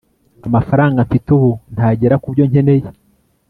amafaranga 0.47 1.05
mfite 1.07 1.27
ubu 1.37 1.51
ntagera 1.73 2.15
kubyo 2.23 2.43
nkeneye 2.49 2.87